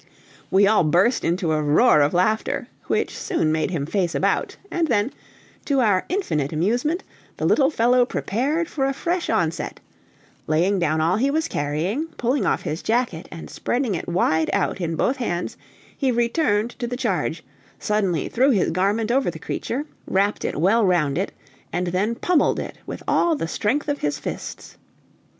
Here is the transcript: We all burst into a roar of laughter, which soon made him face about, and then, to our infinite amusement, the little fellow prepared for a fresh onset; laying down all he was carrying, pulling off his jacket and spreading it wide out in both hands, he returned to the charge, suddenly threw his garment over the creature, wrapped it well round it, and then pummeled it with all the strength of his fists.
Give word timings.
We 0.49 0.65
all 0.65 0.83
burst 0.83 1.23
into 1.23 1.51
a 1.51 1.61
roar 1.61 2.01
of 2.01 2.11
laughter, 2.11 2.67
which 2.87 3.15
soon 3.15 3.51
made 3.51 3.69
him 3.69 3.85
face 3.85 4.15
about, 4.15 4.57
and 4.71 4.87
then, 4.87 5.11
to 5.65 5.79
our 5.79 6.05
infinite 6.09 6.51
amusement, 6.51 7.03
the 7.37 7.45
little 7.45 7.69
fellow 7.69 8.03
prepared 8.03 8.67
for 8.67 8.85
a 8.85 8.93
fresh 8.93 9.29
onset; 9.29 9.79
laying 10.47 10.79
down 10.79 11.01
all 11.01 11.17
he 11.17 11.29
was 11.29 11.47
carrying, 11.47 12.07
pulling 12.17 12.47
off 12.47 12.63
his 12.63 12.81
jacket 12.81 13.27
and 13.31 13.47
spreading 13.51 13.93
it 13.93 14.07
wide 14.09 14.49
out 14.53 14.81
in 14.81 14.95
both 14.95 15.17
hands, 15.17 15.55
he 15.95 16.11
returned 16.11 16.71
to 16.79 16.87
the 16.87 16.97
charge, 16.97 17.43
suddenly 17.77 18.27
threw 18.27 18.49
his 18.49 18.71
garment 18.71 19.11
over 19.11 19.29
the 19.29 19.37
creature, 19.37 19.85
wrapped 20.07 20.43
it 20.43 20.59
well 20.59 20.83
round 20.83 21.15
it, 21.15 21.31
and 21.71 21.85
then 21.89 22.15
pummeled 22.15 22.59
it 22.59 22.79
with 22.87 23.03
all 23.07 23.35
the 23.35 23.47
strength 23.47 23.87
of 23.87 23.99
his 23.99 24.17
fists. 24.17 24.77